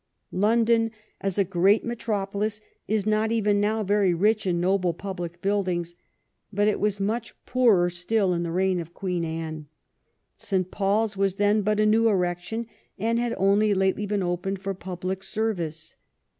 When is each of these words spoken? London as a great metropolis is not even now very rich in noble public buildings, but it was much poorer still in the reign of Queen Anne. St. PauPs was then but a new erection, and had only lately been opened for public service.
London 0.33 0.89
as 1.21 1.37
a 1.37 1.43
great 1.43 1.85
metropolis 1.85 2.59
is 2.87 3.05
not 3.05 3.31
even 3.31 3.59
now 3.61 3.83
very 3.83 4.15
rich 4.15 4.47
in 4.47 4.59
noble 4.59 4.95
public 4.95 5.43
buildings, 5.43 5.93
but 6.51 6.67
it 6.67 6.79
was 6.79 6.99
much 6.99 7.35
poorer 7.45 7.87
still 7.87 8.33
in 8.33 8.41
the 8.41 8.49
reign 8.51 8.79
of 8.79 8.95
Queen 8.95 9.23
Anne. 9.23 9.67
St. 10.37 10.71
PauPs 10.71 11.15
was 11.15 11.35
then 11.35 11.61
but 11.61 11.79
a 11.79 11.85
new 11.85 12.09
erection, 12.09 12.65
and 12.97 13.19
had 13.19 13.35
only 13.37 13.75
lately 13.75 14.07
been 14.07 14.23
opened 14.23 14.59
for 14.59 14.73
public 14.73 15.21
service. 15.21 15.95